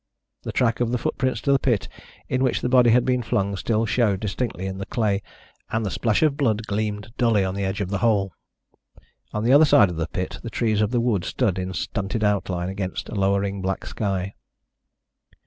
[0.41, 1.87] The track of the footprints to the pit
[2.27, 5.21] in which the body had been flung still showed distinctly in the clay,
[5.69, 8.33] and the splash of blood gleamed dully on the edge of the hole.
[9.31, 12.23] On the other side of the pit the trees of the wood stood in stunted
[12.23, 14.33] outline against a lowering black sky.